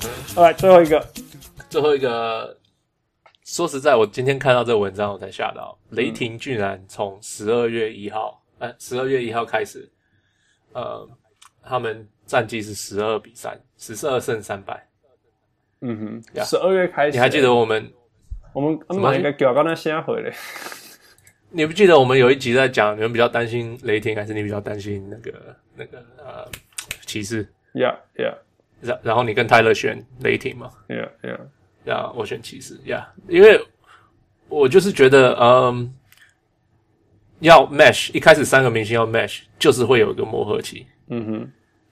[0.36, 1.06] 来最后一个，
[1.68, 2.56] 最后一个。
[3.48, 9.88] 说实在，我今天看到这个文章，我才吓到，雷霆居然从十二月一号，呃，十二月一号开始，
[10.72, 11.08] 呃，
[11.62, 14.84] 他们战绩是十二比三，十二胜三败。
[15.80, 17.88] 嗯哼，十二月开始，你还记得我们？
[18.52, 20.34] 我们怎么应该叫刚才先回来？
[21.50, 26.50] 你不记得我们有一集在讲，你们比较担心雷霆，还是你比较担心那个那个呃
[27.06, 28.38] 骑士？Yeah，Yeah。
[28.86, 31.38] 然然后你跟泰勒选雷霆嘛？Yeah，Yeah。
[31.84, 33.64] 呀，我选骑士呀，yeah, 因为
[34.48, 35.94] 我就是觉得，嗯，
[37.38, 40.84] 要 match 一开始三个明星要 match，就是会有一个磨合期。
[41.08, 41.24] 嗯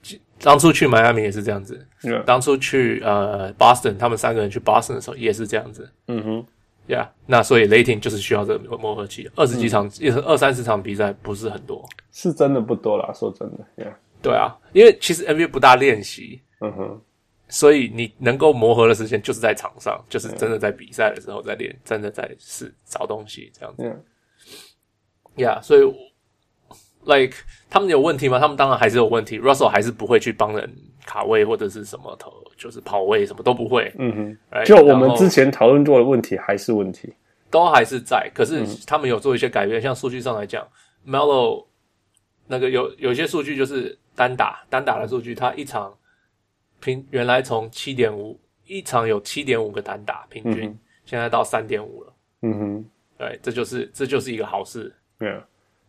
[0.02, 1.86] 哼，当初去迈阿密也是这样子。
[2.02, 2.24] Yeah.
[2.24, 5.88] 当初去呃 Boston，他们三个人去 Boston 的时候也是这样子。
[6.08, 6.46] 嗯哼，
[6.88, 13.64] 呀，那所以雷霆就是需要这个磨合期，二十几场，也是二三十场比赛不是很多，是真的不多啦，说真的。
[13.76, 13.94] Yeah.
[14.20, 16.40] 对啊，因为其实 NBA 不大练习。
[16.60, 17.00] 嗯哼。
[17.46, 24.02] 所以你能够磨合的时间就是在场上，就是真的在比赛的时候在练，真的在试找东西这样子。
[25.36, 25.82] yeah, 所以
[27.04, 27.36] ，like
[27.68, 28.38] 他们有问题吗？
[28.38, 29.38] 他们当然还是有问题。
[29.38, 30.74] Russell 还是不会去帮人
[31.04, 33.92] 卡位或者是什么投，就是跑位什么都不会。
[33.98, 37.12] 嗯哼就我们之前讨论过的问题还是问题，
[37.50, 38.28] 都还是在。
[38.34, 40.66] 可是他们有做一些改变，像数据上来讲
[41.06, 41.66] ，Melo
[42.46, 45.94] 那个有有些数据就是单打单打的数据，他一场。
[46.84, 52.12] 平原来从七点五一场有七点五个单打平均，嗯、现在到三点五了。
[52.42, 52.84] 嗯哼，
[53.16, 54.94] 对，这就是这就是一个好事。
[55.18, 55.42] 对啊，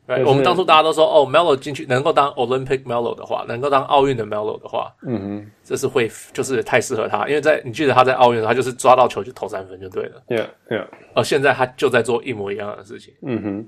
[0.07, 10.23] 对，我们当初大家都说，哦，Melo 进去能够当 Olympic Melo 的话，能够当奥运的 Melo 的话，嗯哼，这是会就是太适合他，因为在你记得他在奥运的时候，他就是抓到球就投三分就对了。
[10.27, 10.87] 对啊，对啊。
[11.13, 13.13] 而现在他就在做一模一样的事情。
[13.23, 13.67] 嗯哼，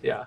[0.00, 0.26] 对啊，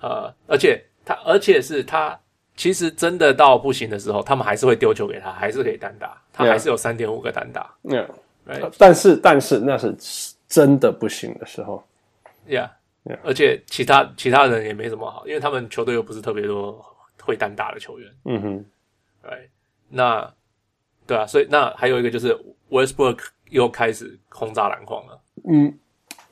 [0.00, 2.18] 呃，而且他而且是他。
[2.60, 7.74] 其实真的到不行的时候，他们还是会丢球给他，还是可以单打，他还是有三点五个单打。
[7.84, 8.06] 嗯
[8.46, 8.70] ，Right?
[8.76, 9.96] 但是但是那是
[10.46, 11.82] 真的不行的时候。
[12.46, 12.68] Yeah,
[13.06, 13.16] yeah.
[13.24, 16.84] 而且其他其他人也没什么好，因为他们球队又不是特别多
[17.22, 18.12] 会单打的球员。
[18.26, 18.64] 嗯哼
[19.24, 19.48] ，Right?
[19.88, 20.30] 那
[21.06, 22.38] 对啊，所以那还有一个就是
[22.68, 25.18] Westbrook 又开始轰炸篮筐了。
[25.48, 25.78] 嗯，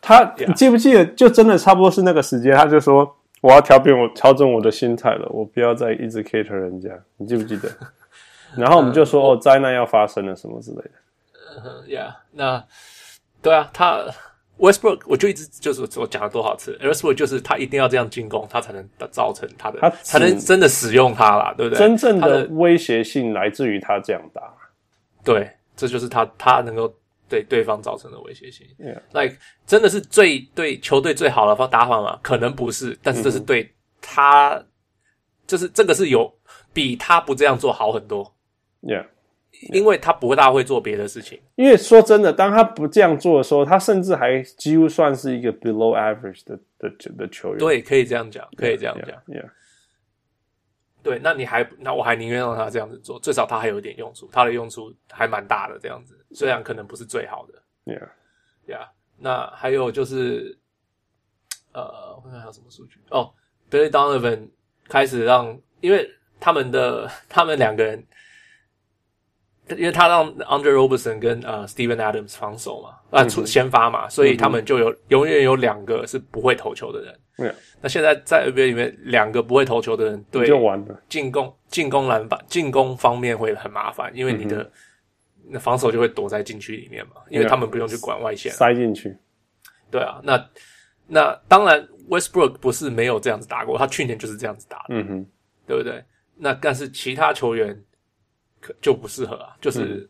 [0.02, 0.48] 他 Yeah.
[0.48, 1.06] 你记不记得？
[1.06, 3.16] 就真的差不多是那个时间，他就说。
[3.40, 7.68] 我要调变我调整我的心态了，我不要再一直 cater 人家，你记不记得？
[8.56, 10.90] 然后我们就说哦，灾难要发生了什么之类的。
[11.64, 12.64] 嗯，Yeah，那
[13.42, 14.04] 对啊，他
[14.58, 21.78] Westbrook 我就一直就是我讲了多少次，Westbrook 就是他一定要这样进攻，他才能造成他的，他才能真的使用他啦，对不对？
[21.78, 24.42] 真正的威胁性来自于他这样打，
[25.22, 26.92] 对，这就是他他能够。
[27.28, 28.66] 对对方造成的威胁性
[29.12, 32.18] ，like 嗯，真的是最对球队最好的方打法吗？
[32.22, 34.66] 可能不是，但是这是对他，嗯、
[35.46, 36.32] 就是这个是有
[36.72, 38.24] 比他不这样做好很多。
[38.80, 39.06] Yeah,
[39.52, 39.74] yeah.
[39.74, 41.40] 因为他不大会做别的事情。
[41.56, 47.58] 因为说真的，当他不这样做的时候，他甚至还几乎算是一个 below average 的的的球员。
[47.58, 49.10] 对，可以这样讲，可以这样讲。
[49.26, 49.50] Yeah, yeah.
[51.02, 56.17] 对，那你还那我还宁愿让他这样子做，至少他还有一点用处，他的用处还蛮大的这样子。
[56.32, 58.88] 虽然可能不是最好的，Yeah，Yeah。
[59.16, 60.56] 那还有就是，
[61.72, 63.32] 呃，我看看还有什么数据哦。
[63.70, 64.48] Billy Donovan
[64.88, 66.08] 开始让，因为
[66.38, 68.06] 他们的 他们两个人，
[69.70, 77.20] 因为他让 Andre Robertson 跟呃 Steven Adams 防守嘛，啊出先发嘛，所以他们就有永远有两个是不会投球的人。
[77.38, 77.54] Yeah.
[77.80, 81.02] 那现在在 NBA 里面，两个不会投球的人，对，就完了。
[81.08, 84.62] 进攻进攻篮板进攻方面会很麻烦，因为你的。
[84.62, 84.72] 嗯
[85.50, 89.16] 那防守就会躲在禁区里面嘛，因为他们不用去管外线，塞进去。
[89.90, 90.50] 对啊，那
[91.06, 95.26] 那当然，Westbrook 不是没有这样子打过，他去年就是这样子打的，嗯哼，
[95.66, 96.04] 对不对？
[96.36, 97.74] 那但是其他球员
[98.60, 100.08] 可就不适合啊，就是、嗯、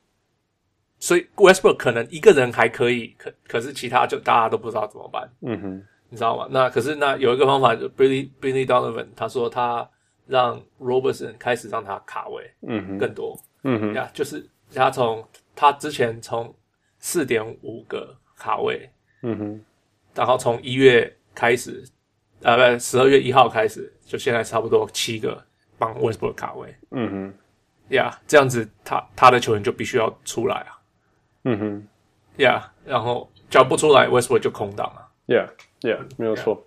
[0.98, 6.48] 所以 Westbrook 可能一个人还可以，可可是其他就大家都不知道怎么办，嗯哼，你知道吗？
[6.50, 9.88] 那可是那有一个方法，就 Billy Billy Donovan 他说他
[10.26, 14.44] 让 Robertson 开始让他卡位，嗯哼，更多，嗯哼，呀，就是。
[14.74, 16.54] 他从他之前从
[16.98, 18.90] 四点五个卡位，
[19.22, 19.64] 嗯哼，
[20.14, 21.84] 然后从一月开始，
[22.42, 25.42] 呃，不，十二月一号开始，就现在差不多七个
[25.78, 30.78] 帮 Westbrook 卡位，嗯哼，呀，yeah, 这样子他他的球员就必须要出来啊，
[31.44, 31.88] 嗯哼，
[32.42, 36.64] 呀，然后叫不出来，Westbrook 就空档了，Yeah，Yeah，没有错，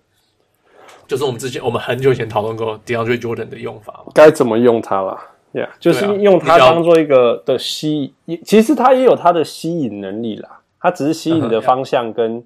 [1.06, 5.18] 就是我们之前我们很久以前讨论过 DeAndre Jordan 的用法嘛，该怎么用它了。
[5.52, 10.60] Yeah, 就是用它当做一个的吸引，其实它也有它的吸引能力啦。
[10.80, 12.44] 它只是吸引的 方向跟、uh.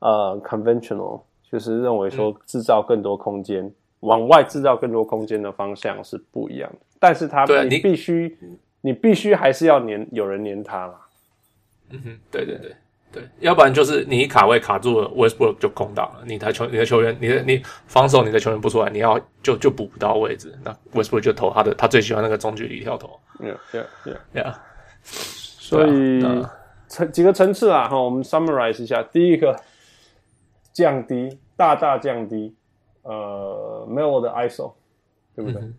[0.00, 1.20] 呃 conventional，
[1.50, 6.78] 就是认为说制造更多空间，嗯、往外制造更多空间的方向是不一样的。
[6.98, 8.36] 但是它你必须
[8.80, 10.94] 你必须还是要黏有人黏它啦。
[11.90, 12.74] 嗯哼，对对对
[13.10, 23.18] 对，要不然就是你一卡位卡住了，Westbrook 就空档了，你的球你的球员你的你防守你的球员不出来，你要就就补不到位置，那 Westbrook 就投他的他最喜欢那个中距离跳投。
[23.40, 24.54] Yeah, yeah, yeah, yeah.
[25.02, 26.22] 所以
[26.86, 29.58] 层几个层次啊，哈，我们 summarize 一下，第一个
[30.72, 32.54] 降低，大大降低，
[33.02, 34.72] 呃，Melo 的 ISO，
[35.34, 35.60] 对不对？
[35.62, 35.74] 嗯、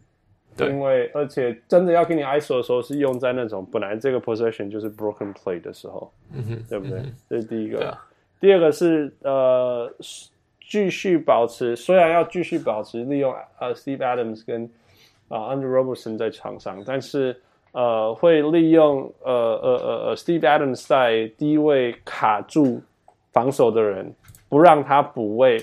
[0.65, 6.99] 对，因为而且真的要给你 ISO 的时候，是用在那种本来这个 possession 就是 broken play 的时候，嗯哼，对不对？
[6.99, 7.87] 嗯、这是第一个。
[7.87, 8.05] 啊、
[8.39, 9.91] 第二个是呃，
[10.69, 14.65] 继续保持，虽然要继续保持利用呃 Steve Adams 跟
[15.27, 17.41] 啊、呃、Andrew Robertson 在场上，但是。
[17.71, 22.81] 呃，会利用呃呃呃呃，Steve Adams 在低位卡住
[23.31, 24.11] 防守的人，
[24.49, 25.61] 不让他补位，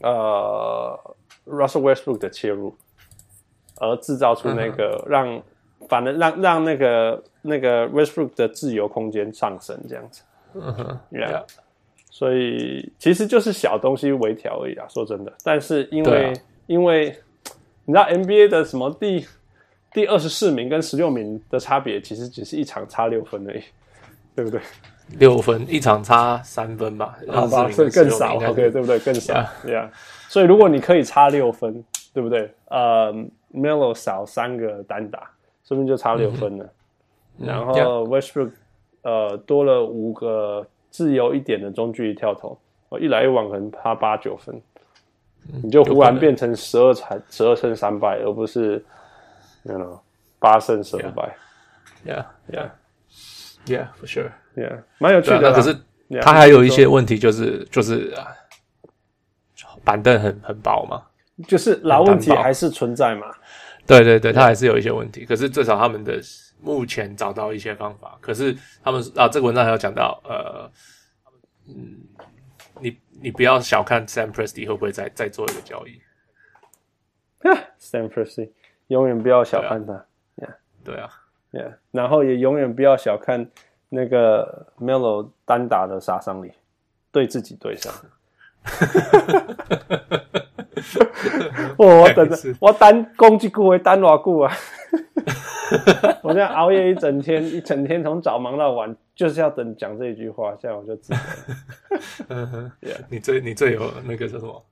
[0.00, 0.98] 呃
[1.46, 2.74] ，Russell Westbrook 的切入，
[3.80, 5.42] 而制造出那个让，嗯、
[5.88, 10.22] 反正让让那个那个 Westbrook 的自由空间上升，这样子。
[10.54, 11.44] 嗯哼，Yeah，
[12.10, 15.32] 所以其实就是小东西微调而已啊，说真的。
[15.44, 16.32] 但是因为、啊、
[16.66, 17.16] 因为
[17.84, 19.26] 你知道 NBA 的什么第？
[19.92, 23.62] 第二十四名跟十六名的差别，其实只是一场差六分而已，
[24.34, 24.60] 对不对？
[25.18, 28.98] 六分一场差三分吧，好吧，所以更少，OK，对不对？
[28.98, 29.32] 更少
[29.64, 29.88] ，Yeah。
[30.28, 31.82] 所以如果你可以差六分，
[32.12, 32.52] 对不对？
[32.68, 33.10] 呃
[33.54, 35.30] ，Melo 少三个单打，
[35.64, 36.64] 说不定就差六分了。
[37.38, 38.50] 嗯、然后 Westbrook
[39.02, 42.58] 呃多了五个自由一点的中距离跳投，
[42.88, 44.60] 哦一来一往可能差八九分，
[45.52, 48.84] 嗯、你就忽然变成十二场十二胜三败，而不是。
[49.68, 49.98] You know，
[50.38, 51.36] 八胜十败
[52.06, 55.52] ，Yeah，Yeah，Yeah，For sure，Yeah，蛮有趣的。
[55.52, 55.76] 可是
[56.22, 58.28] 他还有一些问题，就是就是啊，
[59.82, 61.02] 板凳很很薄嘛，
[61.46, 63.26] 就是老问题还是存在嘛。
[63.86, 65.24] 对对对，他还是有一些问题。
[65.24, 66.20] 可是至少他们的
[66.60, 68.18] 目前找到一些方法。
[68.20, 70.70] 可是他们啊，这个文章还有讲到，呃，
[71.68, 71.98] 嗯，
[72.80, 76.00] 你你不要小看 Sam Presti 会不会再再做一个交易？
[77.78, 78.50] Sam Presti。
[78.88, 79.92] 永远不要小看他，
[80.36, 80.48] 呀，
[80.84, 81.10] 对啊，
[81.50, 83.44] 呀，然后也永远不要小看
[83.88, 86.52] 那个 Melo 单打的杀伤力，
[87.10, 87.92] 对自己对上。
[91.76, 94.52] 我 我等着，我单攻击顾为单瓦顾啊！
[96.22, 101.18] 我这样熬夜一整天，一整天从早忙到晚，就是要等讲这一句话，这样我就知道。
[102.28, 102.72] 嗯哼，
[103.08, 104.64] 你最你最有那个叫什么？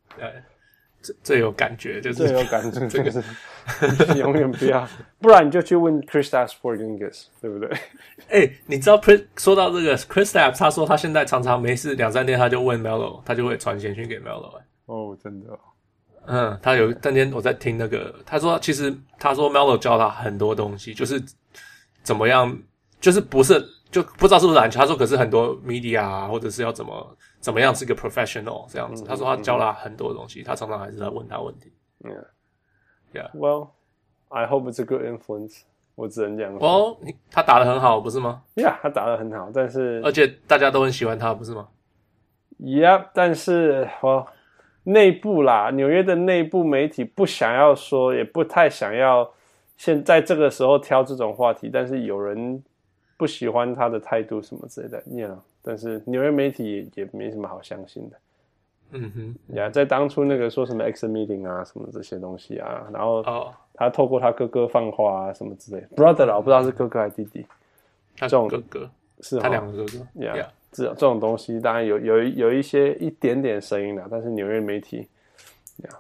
[1.03, 3.23] 最最有感觉就是最有感觉，这个是
[4.19, 4.89] 永远不要，
[5.21, 7.69] 不然你就去问 Kristaps Porzingis，对不对？
[8.31, 14.61] 哎、欸，你知道 Chris 说到这个 Kristaps 他说他现在常常没事两三天他就问 Melo，他就会传简讯给 Melo。
[14.87, 15.59] 哦，真的、哦？
[16.27, 21.23] 嗯，他有那天我在听那个，他说其实他说 Melo 教他很多东西，就是
[22.03, 22.57] 怎么样，
[23.01, 24.79] 就是不是就不知道是不是篮球。
[24.79, 27.17] 他说可是很多 media 啊，或者是要怎么。
[27.45, 29.05] 怎么样是一个 professional 这样子？
[29.05, 31.71] 嗯、他说他教了很多东西，嗯、他常常还是在问他问题。
[32.01, 32.25] Yeah,
[33.13, 33.31] yeah.
[33.35, 33.69] Well,
[34.31, 35.61] I hope it's a good influence.
[35.95, 36.67] 我只能这样说。
[36.67, 36.97] 哦，
[37.31, 41.69] 他打的很好，不是吗？Yeah，他打的很好，但是而且大家都很喜欢他，不是吗
[42.59, 44.27] ？Yeah，但是哦，
[44.85, 49.29] 内部啦，纽约的内部媒体不想要说，也不太想要
[49.77, 52.63] 现在这个时候挑这种话题，但是有人
[53.17, 55.37] 不喜欢他的态度什么之类的，Yeah。
[55.63, 58.17] 但是纽约媒体也也没什么好相信的，
[58.93, 63.25] 嗯哼，呀，在当初那个说什么 exit meeting 啊，什么这些东西啊，然后
[63.73, 67.47] 他透过他哥哥放话啊，什么之类，brother 啦，我不知道是哥哥还是弟弟，
[68.17, 68.91] 他这种哥哥。
[69.21, 75.07] 是他两个哥哥，呀，这这种东西当然有有有一些一点点声音的，但是纽约媒体，
[75.77, 75.91] 呀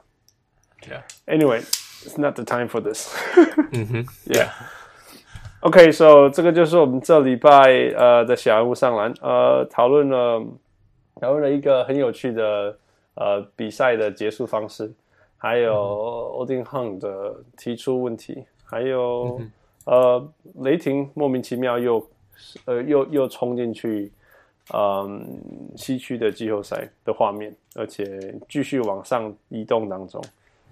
[0.82, 3.14] ，yeah，anyway，it's not the time for this，
[3.72, 4.48] 嗯哼，yeah。
[5.60, 7.50] OK，so、这个就是我们这礼拜
[7.96, 10.44] 呃的小人物上篮，呃，讨论了
[11.18, 12.76] 讨论了一个很有趣的
[13.14, 14.92] 呃比赛的结束方式，
[15.38, 15.72] 还有
[16.36, 19.52] Odin Hung 的提出问题，还有、嗯、
[19.86, 22.06] 呃雷霆莫名其妙又
[22.66, 24.12] 呃又又冲进去
[24.72, 25.20] 嗯、呃、
[25.76, 30.22] 西区的季后赛的画面，而且继续往上移动当中。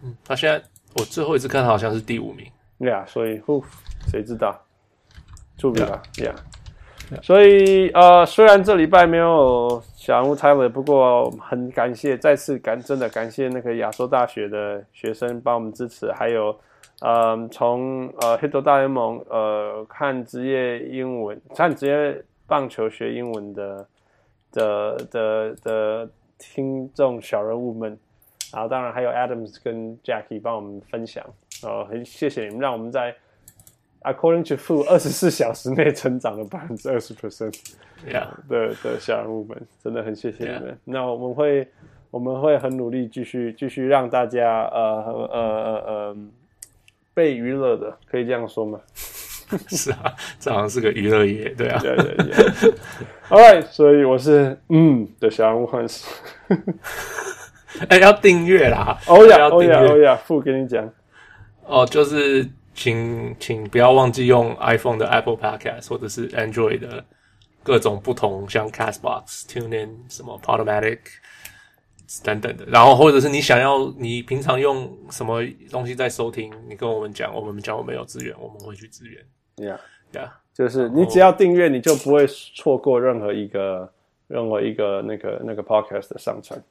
[0.03, 0.63] 嗯，他现在
[0.97, 2.47] 我最后一次看他好像是第五名，
[2.79, 3.63] 对啊，所以呼
[4.09, 4.59] 谁知道？
[5.59, 6.33] 出比吧，Yeah，,
[7.11, 7.23] yeah.
[7.23, 16.59] 所以呃，虽然这礼拜没有小人物 Tyler，不过很感谢，再次感真的感谢那个亚洲大学的学生帮我们支持，还有
[17.01, 23.89] 呃，从呃 Hito 大联盟呃看职业英文、看职业棒球学英文的
[24.53, 27.99] 的的的听众小人物们，
[28.53, 31.25] 然后当然还有 Adams 跟 Jackie 帮我们分享，
[31.63, 33.17] 然后，很谢谢你们，让我们在。
[34.05, 37.57] according to Food 二十四小时内成长了百分之二十 percent。
[38.49, 40.77] 的的小人物们，真的很谢谢你们。
[40.85, 41.69] 那我们会
[42.11, 46.17] 我们会很努力，继续继续让大家呃呃呃呃
[47.15, 48.81] 被娱乐的，可以这样说吗？
[49.69, 51.79] 是啊，这好像是个娱乐业，对啊。
[51.81, 52.73] 对对对。
[53.31, 56.07] All right，所以我是嗯的小人物汉斯。
[57.89, 58.99] 哎、欸，要订阅啦！
[59.07, 60.87] 哦呀哦呀哦呀，父跟你讲
[61.65, 67.03] 哦，就是请请不要忘记用 iPhone 的 Apple Podcast 或者是 Android 的
[67.63, 70.99] 各种不同，像 Castbox、TuneIn 什么 Podomatic
[72.23, 72.67] 等等的。
[72.67, 79.25] 然后或者是你想要你平常用什么东西在收听，你跟我们讲，我们讲我们有资源，我们会去支援。
[79.63, 79.79] Yeah
[80.13, 83.91] Yeah，就是你只要订阅，你就不会错过任何一个
[84.27, 86.63] 任何一个那个那个 Podcast 的上传。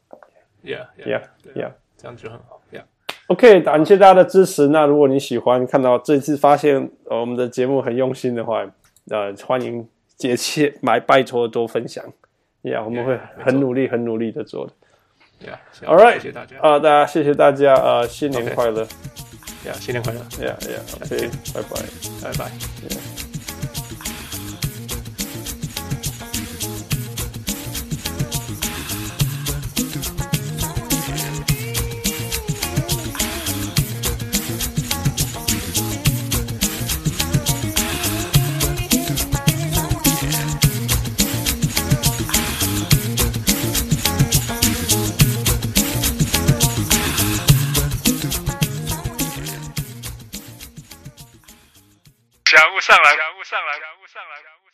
[0.63, 1.21] Yeah, yeah, yeah,
[1.55, 1.71] yeah.
[1.97, 2.61] 这样就很好。
[2.71, 2.83] Yeah.
[3.27, 4.67] OK，感谢大家的支持。
[4.67, 8.63] 那如果你喜欢看到这次发现我们的节目很用心的话，
[9.09, 12.03] 呃，欢迎节气买拜托多分享。
[12.61, 14.73] Yeah，我们会很努力、很努力的做的。
[15.43, 16.57] Yeah，All right，谢谢大家。
[16.61, 17.73] 啊，大家谢谢大家。
[17.73, 18.85] 呃，新年快乐。
[19.65, 20.21] Yeah，新年快乐。
[20.39, 20.81] Yeah, yeah.
[21.03, 21.81] OK，拜拜，
[22.21, 23.30] 拜拜。
[52.91, 54.70] 上来感悟上来感悟上来感悟